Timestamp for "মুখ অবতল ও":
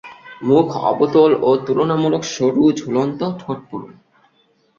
0.41-1.49